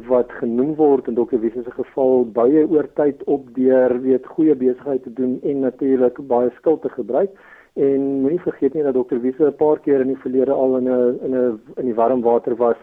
wat 0.07 0.31
genoem 0.31 0.75
word 0.75 1.07
in 1.07 1.15
Dr. 1.15 1.37
Wiese 1.39 1.63
se 1.63 1.71
geval 1.71 2.25
baie 2.25 2.63
oor 2.67 2.87
tyd 2.95 3.23
op 3.23 3.49
deur 3.55 4.01
weet 4.01 4.25
goeie 4.25 4.55
besigheid 4.55 5.03
te 5.03 5.13
doen 5.13 5.39
en 5.43 5.59
natuurlik 5.59 6.17
baie 6.27 6.49
skuld 6.57 6.81
te 6.81 6.89
gebruik. 6.89 7.29
En 7.73 8.01
moenie 8.21 8.41
vergeet 8.41 8.73
nie 8.73 8.83
dat 8.83 8.93
Dr. 8.93 9.19
Wiese 9.19 9.45
'n 9.45 9.55
paar 9.55 9.79
keer 9.79 10.01
in 10.01 10.07
die 10.07 10.23
verlede 10.23 10.51
al 10.51 10.77
in 10.77 10.89
'n 10.89 11.19
in 11.23 11.35
'n 11.35 11.61
in 11.75 11.85
die 11.85 11.95
warm 11.95 12.21
water 12.21 12.55
was. 12.55 12.77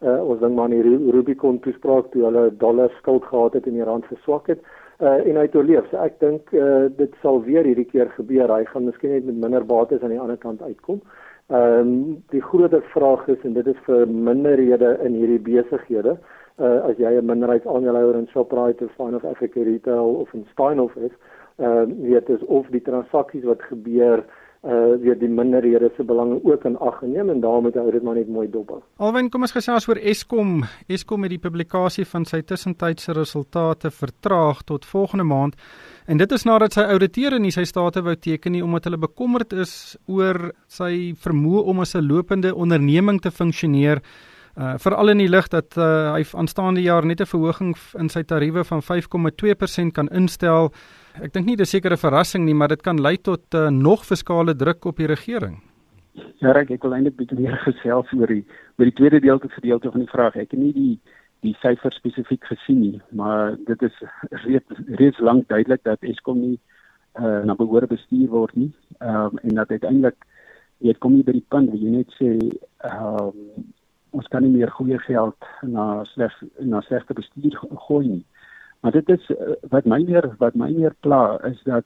Uh 0.00 0.20
ons 0.28 0.40
dink 0.40 0.54
maar 0.54 0.64
aan 0.64 0.70
die 0.82 1.10
Rubicon 1.10 1.60
toespraak 1.60 2.10
toe 2.10 2.24
hulle 2.24 2.56
dollar 2.56 2.90
skuld 2.98 3.24
gehad 3.24 3.52
het 3.52 3.66
en 3.66 3.72
die 3.72 3.84
rand 3.84 4.04
verswak 4.06 4.46
het 4.46 4.60
uh, 5.00 5.26
en 5.26 5.36
hy 5.36 5.42
het 5.42 5.56
oorleef. 5.56 5.88
So 5.90 5.96
ek 5.96 6.20
dink 6.20 6.52
uh, 6.52 6.86
dit 6.96 7.14
sal 7.22 7.42
weer 7.42 7.64
hierdie 7.64 7.88
keer 7.88 8.10
gebeur. 8.10 8.52
Hy 8.52 8.64
gaan 8.64 8.84
miskien 8.84 9.10
net 9.10 9.24
met 9.24 9.34
minder 9.36 9.64
bates 9.64 10.02
aan 10.02 10.10
die 10.10 10.20
ander 10.20 10.36
kant 10.36 10.62
uitkom. 10.62 11.00
Ehm 11.48 11.80
um, 11.80 12.22
die 12.28 12.42
groter 12.42 12.82
vraag 12.82 13.28
is 13.28 13.40
en 13.44 13.52
dit 13.52 13.66
is 13.66 13.80
vir 13.86 14.06
minderhede 14.08 14.98
in 15.04 15.14
hierdie 15.14 15.40
besighede. 15.40 16.18
Uh, 16.58 16.80
as 16.88 16.96
jy 16.98 17.16
'n 17.16 17.26
minderheidsaandeelhouer 17.26 18.16
in 18.16 18.28
Shoprite 18.28 18.84
of 18.84 18.92
Fine 18.96 19.16
of 19.16 19.24
Africa 19.24 19.62
Retail 19.62 20.14
of 20.20 20.34
in 20.34 20.46
Steinhoff 20.52 20.96
is, 20.96 21.10
ehm 21.10 21.33
uh, 21.58 21.84
weet 21.86 22.28
is 22.28 22.44
of 22.46 22.66
die 22.70 22.82
transaksies 22.82 23.44
wat 23.44 23.62
gebeur 23.62 24.24
uh 24.64 24.96
weer 24.96 25.18
die 25.18 25.28
minderhede 25.28 25.90
se 25.96 26.04
belange 26.04 26.38
ook 26.42 26.64
in 26.64 26.78
ag 26.78 26.98
geneem 26.98 27.30
en 27.30 27.40
daarom 27.40 27.62
moet 27.62 27.74
hy 27.74 27.90
dit 27.92 28.02
maar 28.02 28.14
net 28.16 28.28
mooi 28.28 28.46
dop. 28.50 28.70
Alwen 28.96 29.28
kom 29.28 29.44
ons 29.44 29.52
gesels 29.52 29.84
oor 29.88 30.00
Eskom. 30.00 30.62
Eskom 30.88 31.26
het 31.26 31.34
die 31.34 31.38
publikasie 31.38 32.06
van 32.08 32.24
sy 32.24 32.40
tussentydse 32.40 33.12
resultate 33.12 33.90
vertraag 33.92 34.62
tot 34.64 34.86
volgende 34.88 35.24
maand. 35.28 35.58
En 36.08 36.16
dit 36.16 36.32
is 36.32 36.46
nadat 36.48 36.72
sy 36.72 36.86
ouditeur 36.94 37.36
nie 37.40 37.52
sy 37.52 37.66
state 37.68 38.00
wou 38.00 38.16
teken 38.16 38.56
nie 38.56 38.64
omdat 38.64 38.88
hulle 38.88 39.02
bekommerd 39.04 39.52
is 39.52 39.98
oor 40.08 40.54
sy 40.66 41.12
vermoë 41.12 41.66
om 41.68 41.84
as 41.84 41.94
'n 41.94 42.08
lopende 42.08 42.54
onderneming 42.54 43.20
te 43.20 43.30
funksioneer. 43.30 44.00
Uh 44.56 44.78
veral 44.78 45.08
in 45.08 45.18
die 45.18 45.28
lig 45.28 45.48
dat 45.48 45.76
uh, 45.76 46.14
hy 46.14 46.24
aanstaande 46.32 46.80
jaar 46.80 47.04
net 47.04 47.20
'n 47.20 47.26
verhoging 47.26 47.76
in 47.98 48.08
sy 48.08 48.22
tariewe 48.22 48.64
van 48.64 48.80
5,2% 48.80 49.92
kan 49.92 50.08
instel. 50.08 50.72
Ek 51.22 51.30
dink 51.30 51.46
nie 51.46 51.54
dis 51.54 51.70
seker 51.70 51.92
'n 51.94 52.02
verrassing 52.02 52.44
nie, 52.44 52.54
maar 52.54 52.68
dit 52.68 52.82
kan 52.82 52.98
lei 53.00 53.16
tot 53.16 53.54
uh, 53.54 53.70
nog 53.70 54.04
fiskale 54.04 54.54
druk 54.54 54.84
op 54.84 54.96
die 54.96 55.06
regering. 55.06 55.62
Ja, 56.42 56.50
ek, 56.58 56.70
ek 56.70 56.82
wil 56.82 56.94
eintlik 56.94 57.16
bietjie 57.16 57.38
meer 57.38 57.54
gesels 57.62 58.10
oor 58.18 58.26
die 58.26 58.42
oor 58.78 58.88
die 58.90 58.96
tweede 58.98 59.20
deelte 59.20 59.48
gedeelte 59.48 59.90
van 59.90 60.00
die 60.00 60.10
vraag. 60.10 60.34
Ek 60.34 60.50
het 60.50 60.58
nie 60.60 60.72
die 60.72 60.98
die 61.44 61.54
syfer 61.60 61.92
spesifiek 61.92 62.44
gesien 62.48 62.80
nie, 62.80 63.00
maar 63.12 63.54
dit 63.68 63.82
is 63.82 63.96
reeds 64.46 64.82
reeds 64.98 65.18
lank 65.20 65.46
duidelik 65.48 65.84
dat 65.84 66.02
Eskom 66.02 66.40
nie 66.40 66.58
uh, 67.20 67.44
na 67.44 67.54
behoore 67.54 67.86
bestuur 67.86 68.28
word 68.28 68.56
nie. 68.56 68.72
Ehm 68.98 69.30
um, 69.30 69.38
en 69.42 69.54
dat 69.54 69.70
uiteindelik 69.70 70.18
jy 70.82 70.94
kom 70.98 71.14
nie 71.14 71.22
by 71.22 71.36
die 71.36 71.46
punt 71.48 71.70
waar 71.70 71.78
jy 71.78 71.90
net 71.94 72.10
sê 72.18 72.34
ehm 72.90 73.30
um, 73.30 73.66
ons 74.14 74.26
kan 74.30 74.42
nie 74.42 74.50
meer 74.50 74.70
goeie 74.70 74.98
geld 75.06 75.46
na 75.62 76.04
slegs 76.14 76.42
na 76.58 76.82
slegte 76.86 77.14
bestuur 77.14 77.54
gooi 77.86 78.06
nie. 78.08 78.24
Maar 78.84 78.92
dit 78.92 79.08
is 79.08 79.28
uh, 79.32 79.54
wat 79.72 79.86
my 79.88 80.02
meer 80.04 80.26
wat 80.38 80.54
my 80.60 80.68
meer 80.68 80.92
pla 81.00 81.40
is 81.48 81.60
dat 81.64 81.84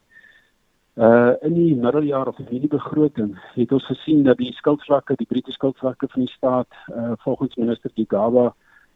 uh 0.98 1.32
in 1.46 1.54
die 1.54 1.76
middeljaar 1.78 2.26
of 2.26 2.38
in 2.38 2.58
die 2.64 2.68
begroting 2.68 3.36
het 3.54 3.72
ons 3.72 3.84
gesien 3.86 4.24
dat 4.26 4.40
die 4.40 4.50
skuldvlakke, 4.52 5.14
die 5.20 5.28
Britse 5.30 5.54
skuldvlakke 5.54 6.08
van 6.10 6.24
die 6.24 6.32
staat 6.32 6.80
uh 6.90 7.12
volgens 7.22 7.54
minister 7.54 7.90
Gigaba 7.94 8.48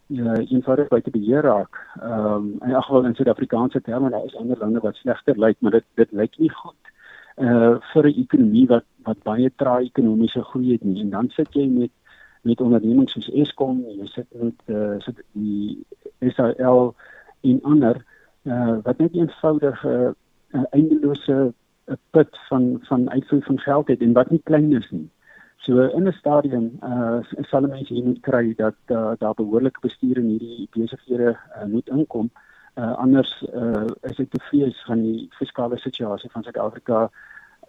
uh 0.08 0.40
eenvoudig 0.40 0.88
buite 0.88 1.14
beheer 1.14 1.46
raak. 1.46 1.78
Ehm 2.00 2.26
um, 2.34 2.72
elk 2.72 2.84
geval 2.84 3.06
in 3.06 3.14
Suid-Afrikaanse 3.14 3.80
terme, 3.80 4.10
daar 4.10 4.24
is 4.24 4.36
ander 4.36 4.58
lande 4.58 4.82
wat 4.82 4.98
slegter 4.98 5.38
lyk, 5.38 5.56
maar 5.60 5.78
dit 5.78 5.86
dit 5.94 6.12
lyk 6.12 6.38
nie 6.38 6.50
goed 6.50 6.92
uh 7.36 7.78
vir 7.92 8.10
'n 8.10 8.18
ekonomie 8.24 8.66
wat 8.74 8.84
wat 9.06 9.22
baie 9.22 9.52
traag 9.56 9.86
ekonomiese 9.86 10.42
groei 10.42 10.72
het 10.72 10.84
nie. 10.84 11.00
En 11.00 11.10
dan 11.10 11.30
sit 11.30 11.54
jy 11.54 11.68
met 11.68 11.94
met 12.42 12.60
ondernemings 12.60 13.12
soos 13.12 13.30
Eskom, 13.30 13.84
jy 13.86 14.06
sit 14.06 14.26
met 14.42 14.58
uh 14.66 14.98
sit 14.98 15.22
die 15.32 15.86
SAL 16.34 16.94
en 17.42 17.62
ander 17.62 18.04
uh, 18.42 18.76
wat 18.82 18.98
net 18.98 19.14
eenvoudig 19.14 19.84
'n 19.84 19.88
uh, 19.88 20.10
uh, 20.50 20.64
eindelose 20.70 21.52
uh, 21.86 21.94
put 22.10 22.38
van 22.48 22.78
van 22.82 23.10
uitvoer 23.10 23.42
van 23.42 23.58
geld 23.58 23.88
het 23.88 24.00
en 24.00 24.12
wat 24.12 24.30
nie 24.30 24.40
klein 24.44 24.72
is 24.72 24.90
nie. 24.90 25.10
So 25.56 25.80
in 25.80 26.08
'n 26.08 26.12
stadium 26.12 26.78
uh 26.82 27.18
sal 27.50 27.60
mense 27.60 27.94
hier 27.94 28.04
moet 28.04 28.20
kry 28.20 28.54
dat 28.56 28.74
uh, 28.86 29.12
daar 29.18 29.34
behoorlike 29.34 29.80
bestuur 29.80 30.16
in 30.16 30.26
hierdie 30.26 30.68
besighede 30.70 31.36
uh, 31.56 31.64
moet 31.64 31.88
inkom. 31.88 32.30
Uh 32.74 32.94
anders 32.96 33.44
uh 33.54 33.86
is 34.02 34.18
ek 34.18 34.30
te 34.30 34.40
vrees 34.48 34.84
van 34.86 35.02
die 35.02 35.28
fiskale 35.38 35.78
situasie 35.78 36.30
van 36.30 36.42
Suid-Afrika 36.42 37.10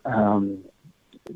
ehm 0.03 0.35
um, 0.35 0.63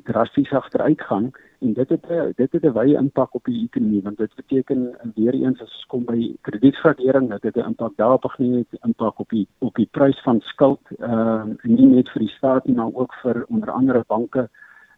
drasties 0.04 0.52
agteruit 0.52 1.02
gaan 1.02 1.32
en 1.60 1.74
dit 1.74 1.90
het 1.90 2.06
dit 2.36 2.52
het 2.52 2.64
'n 2.64 2.72
wye 2.72 2.98
impak 2.98 3.36
op 3.36 3.46
die 3.46 3.64
ekonomie 3.64 4.02
want 4.02 4.18
dit 4.18 4.36
beteken 4.36 4.98
weer 5.16 5.34
eens 5.34 5.62
as 5.62 5.74
ons 5.74 5.86
kom 5.86 6.06
by 6.06 6.36
kredietgradering 6.42 7.30
dat 7.30 7.42
dit 7.42 7.56
'n 7.56 7.68
impak 7.72 7.94
daarop 7.96 8.24
gegee 8.26 8.58
het 8.58 8.82
impak 8.84 9.20
op 9.20 9.30
die 9.30 9.48
op 9.58 9.76
die 9.76 9.90
prys 9.92 10.22
van 10.22 10.42
skuld 10.42 10.82
uh 11.00 11.44
nie 11.64 11.86
net 11.86 12.10
vir 12.10 12.20
die 12.20 12.36
staat 12.38 12.66
nie 12.66 12.76
maar 12.76 12.94
ook 12.94 13.14
vir 13.14 13.46
onder 13.48 13.72
andere 13.72 14.04
banke. 14.08 14.50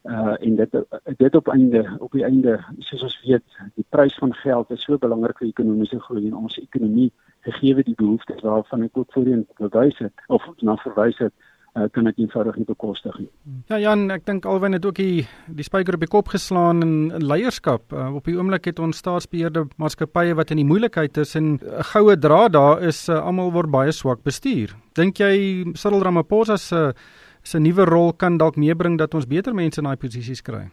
Uh 0.03 0.35
en 0.39 0.55
dit 0.55 0.71
dit 1.17 1.35
op 1.35 1.47
einde 1.47 1.97
op 1.99 2.11
die 2.11 2.23
einde 2.23 2.63
soos 2.77 3.03
ons 3.03 3.21
weet 3.21 3.43
die 3.75 3.85
prys 3.89 4.15
van 4.17 4.33
geld 4.33 4.69
is 4.71 4.83
so 4.83 4.97
belangrik 4.97 5.37
vir 5.37 5.47
ekonomiese 5.47 5.99
groei 5.99 6.27
en 6.27 6.35
ons 6.35 6.59
ekonomie 6.59 7.11
gegee 7.39 7.83
die 7.83 7.95
behoeftes 7.95 8.41
waarvan 8.41 8.83
ek 8.83 8.97
ook 8.97 9.11
voorheen 9.11 9.47
verwys 9.53 9.97
het 9.97 10.13
of 10.27 10.47
na 10.61 10.75
verwys 10.75 11.17
het 11.17 11.33
uh, 11.75 11.87
kan 11.91 12.07
dit 12.09 12.17
eenvoudig 12.23 12.57
nie 12.57 12.65
bekostig 12.67 13.17
nie. 13.19 13.29
Ja 13.71 13.79
Jan, 13.81 14.07
ek 14.13 14.25
dink 14.27 14.47
alwen 14.49 14.75
het 14.77 14.85
ook 14.85 14.97
die 14.99 15.25
die 15.47 15.65
spyker 15.65 15.97
op 15.97 16.03
die 16.03 16.11
kop 16.11 16.31
geslaan 16.33 16.83
in, 16.85 16.95
in 17.15 17.25
leierskap. 17.25 17.93
Uh, 17.93 18.09
op 18.15 18.27
die 18.29 18.37
oomblik 18.37 18.69
het 18.71 18.81
ons 18.83 19.01
staatsbeheerde 19.03 19.67
maatskappye 19.81 20.35
wat 20.39 20.53
in 20.53 20.63
die 20.63 20.67
moeilikheid 20.69 21.17
is 21.17 21.35
en 21.35 21.57
'n 21.59 21.87
goue 21.93 22.17
draad 22.17 22.53
daar 22.53 22.83
is 22.83 23.07
uh, 23.09 23.21
almal 23.21 23.53
word 23.53 23.71
baie 23.71 23.91
swak 23.91 24.23
bestuur. 24.23 24.75
Dink 24.95 25.19
jy 25.19 25.73
Cyril 25.75 26.03
Ramaphosa 26.03 26.57
se 26.57 26.93
se 27.43 27.59
nuwe 27.59 27.85
rol 27.85 28.13
kan 28.13 28.37
dalk 28.37 28.57
meebring 28.57 28.97
dat 28.97 29.13
ons 29.13 29.25
beter 29.25 29.53
mense 29.53 29.79
in 29.79 29.85
daai 29.85 29.97
posisies 29.97 30.41
kry? 30.41 30.67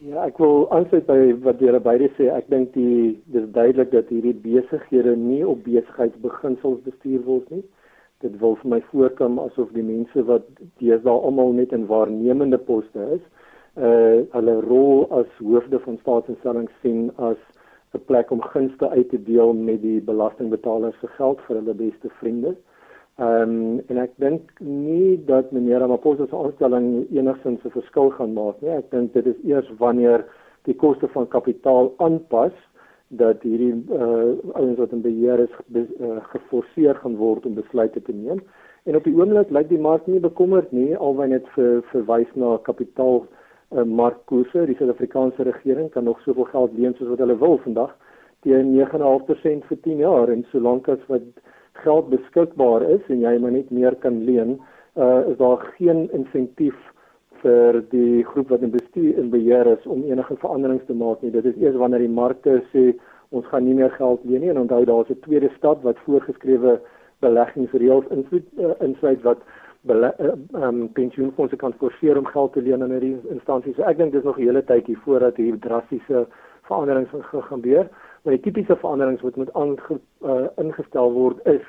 Ja, 0.00 0.24
ek 0.24 0.38
wil 0.38 0.64
aansluit 0.72 1.06
by 1.06 1.34
wat 1.44 1.60
julle 1.60 1.80
beide 1.80 2.08
sê. 2.16 2.30
Ek 2.32 2.48
dink 2.48 2.72
die 2.72 3.20
dis 3.26 3.44
duidelik 3.52 3.90
dat 3.92 4.08
hierdie 4.08 4.32
besighede 4.32 5.16
nie 5.16 5.44
op 5.44 5.64
besigheidsbeginsels 5.64 6.80
bestuur 6.86 7.20
word 7.26 7.50
nie 7.50 7.64
dit 8.20 8.38
wil 8.40 8.56
vir 8.62 8.70
my 8.70 8.80
voorkom 8.92 9.38
asof 9.38 9.70
die 9.72 9.84
mense 9.84 10.24
wat 10.28 10.46
deesdae 10.82 11.12
almal 11.28 11.52
net 11.56 11.72
in 11.72 11.86
waarnemende 11.88 12.58
poste 12.58 13.06
is, 13.16 13.22
uh 13.76 14.26
hulle 14.34 14.56
rol 14.66 15.06
as 15.20 15.30
hoofde 15.38 15.78
van 15.86 15.98
staatsinstellings 16.02 16.72
sien 16.82 17.10
as 17.30 17.38
'n 17.94 18.02
plek 18.06 18.30
om 18.30 18.42
gunste 18.42 18.88
uit 18.88 19.08
te 19.10 19.22
deel 19.22 19.52
met 19.52 19.80
die 19.82 20.00
belastingbetalers 20.00 20.98
se 21.00 21.08
geld 21.18 21.40
vir 21.46 21.56
hulle 21.56 21.74
beste 21.74 22.10
vriende. 22.20 22.54
Ehm 23.18 23.50
um, 23.50 23.80
en 23.88 23.98
ek 23.98 24.12
dink 24.16 24.60
nie 24.64 25.16
dat 25.26 25.50
meneer 25.52 25.80
Ramaphosa 25.80 26.26
se 26.26 26.36
aanstelling 26.36 27.06
enigsins 27.10 27.64
'n 27.64 27.70
verskil 27.78 28.10
gaan 28.10 28.32
maak 28.32 28.60
nie. 28.60 28.70
Ek 28.70 28.90
dink 28.90 29.12
dit 29.12 29.26
is 29.26 29.40
eers 29.44 29.70
wanneer 29.78 30.24
die 30.64 30.74
koste 30.74 31.08
van 31.08 31.28
kapitaal 31.28 31.92
aanpas 31.98 32.52
dat 33.10 33.42
hierdie 33.42 33.74
uh 33.90 34.54
ouens 34.54 34.78
wat 34.78 34.92
in 34.92 35.02
beheer 35.02 35.38
is 35.42 35.54
uh, 35.74 36.18
geforseer 36.32 36.94
gaan 37.02 37.16
word 37.16 37.46
om 37.46 37.54
besluite 37.54 38.02
te 38.02 38.12
neem 38.12 38.42
En 38.88 38.96
op 38.96 39.04
die 39.04 39.12
oomblik 39.12 39.50
lyk 39.52 39.68
die 39.68 39.78
mark 39.78 40.06
nie 40.08 40.20
bekommerd 40.24 40.70
nie 40.72 40.96
alwen 40.96 41.34
dit 41.34 41.48
vir 41.54 41.82
verwys 41.90 42.30
na 42.40 42.54
kapitaal 42.64 43.18
uh, 43.26 43.82
markkoerse. 43.84 44.64
Die 44.70 44.76
Suid-Afrikaanse 44.78 45.44
regering 45.44 45.90
kan 45.92 46.08
nog 46.08 46.20
soveel 46.24 46.48
geld 46.48 46.78
leen 46.78 46.96
soos 46.96 47.10
wat 47.12 47.20
hulle 47.20 47.36
wil 47.42 47.58
vandag 47.66 47.92
teen 48.46 48.72
9.5% 48.72 49.66
vir 49.68 49.80
10 49.84 50.00
jaar 50.00 50.32
en 50.32 50.46
solank 50.48 50.88
as 50.88 51.02
wat 51.12 51.26
geld 51.84 52.08
beskikbaar 52.08 52.86
is 52.88 53.04
en 53.12 53.20
jy 53.20 53.34
maar 53.42 53.52
net 53.52 53.68
meer 53.70 53.96
kan 54.00 54.22
leen, 54.24 54.56
uh, 54.96 55.20
is 55.28 55.36
daar 55.36 55.60
geen 55.76 56.06
insentief 56.16 56.78
vir 57.42 57.80
die 57.90 58.24
groep 58.24 58.50
wat 58.52 58.62
in 58.66 58.70
bestuur 58.70 59.18
en 59.18 59.30
beheer 59.30 59.66
is 59.66 59.86
om 59.86 60.04
enige 60.04 60.36
veranderings 60.42 60.86
te 60.86 60.94
maak 60.94 61.22
nie. 61.22 61.30
Dit 61.30 61.44
is 61.44 61.56
eers 61.60 61.78
wanneer 61.80 62.04
die 62.04 62.16
markte 62.20 62.60
sê 62.72 62.92
ons 63.30 63.46
gaan 63.46 63.64
nie 63.64 63.74
meer 63.74 63.92
geld 63.96 64.24
leen 64.24 64.40
nie 64.44 64.50
en 64.50 64.62
onthou 64.64 64.84
daar's 64.84 65.10
'n 65.10 65.20
tweede 65.26 65.50
stap 65.56 65.82
wat 65.82 65.98
voorgeskrewe 66.06 66.80
beleggingsreëls 67.20 68.06
insluit 68.10 68.46
uh, 68.58 68.74
insluit 68.80 69.22
wat 69.22 69.40
ehm 69.88 70.04
uh, 70.54 70.62
um, 70.62 70.92
pensioenfonde 70.92 71.56
kan 71.56 71.72
forceer 71.72 72.18
om 72.18 72.26
geld 72.26 72.52
te 72.52 72.62
leen 72.62 72.82
aan 72.82 72.90
hierdie 72.90 73.16
instansies. 73.30 73.76
So 73.76 73.82
ek 73.82 73.96
dink 73.96 74.12
dis 74.12 74.24
nog 74.24 74.38
'n 74.38 74.42
hele 74.42 74.64
tydjie 74.64 74.98
voordat 75.04 75.36
hier 75.36 75.58
drastiese 75.58 76.26
veranderings 76.62 77.10
gaan 77.10 77.42
gebeur. 77.42 77.88
Maar 78.22 78.34
die 78.34 78.42
tipiese 78.42 78.76
veranderings 78.76 79.22
wat 79.22 79.36
moet 79.36 79.52
aange, 79.52 80.00
uh, 80.24 80.46
ingestel 80.56 81.12
word 81.12 81.46
is 81.46 81.64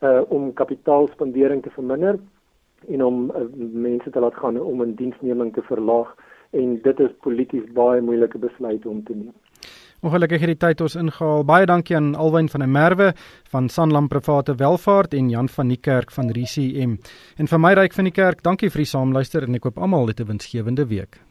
uh, 0.00 0.22
om 0.28 0.52
kapitaalspandering 0.52 1.62
te 1.62 1.70
verminder 1.70 2.18
en 2.88 3.04
om 3.04 3.30
uh, 3.30 3.44
mense 3.56 4.10
te 4.10 4.20
laat 4.20 4.34
gaan 4.34 4.60
om 4.60 4.82
'n 4.82 4.94
diensneming 4.94 5.52
te 5.54 5.62
verlaag 5.62 6.14
en 6.50 6.80
dit 6.82 7.00
is 7.00 7.10
polities 7.20 7.72
baie 7.72 8.00
moeilike 8.00 8.38
besluit 8.38 8.86
om 8.86 9.04
te 9.04 9.14
neem. 9.14 9.34
Ongelukkig 10.00 10.40
het 10.40 10.52
die 10.52 10.60
tyd 10.62 10.80
ons 10.80 10.94
ingehaal. 10.94 11.44
Baie 11.44 11.66
dankie 11.66 11.96
aan 11.96 12.14
Alwyn 12.14 12.48
van 12.48 12.60
der 12.60 12.68
Merwe 12.68 13.12
van 13.50 13.68
Sanlam 13.68 14.08
Private 14.08 14.54
Welvaart 14.54 15.14
en 15.14 15.30
Jan 15.30 15.48
van 15.48 15.68
die 15.68 15.80
Kerk 15.80 16.10
van 16.10 16.30
RCM. 16.30 16.96
En 17.36 17.46
vir 17.46 17.58
my 17.58 17.72
ryk 17.74 17.92
van 17.92 18.04
die 18.04 18.14
kerk, 18.14 18.42
dankie 18.42 18.70
vir 18.70 18.86
die 18.86 18.92
saamluister 18.92 19.42
en 19.42 19.54
ek 19.54 19.66
koop 19.66 19.78
almal 19.78 20.06
'n 20.06 20.26
winsgewende 20.26 20.86
week. 20.86 21.27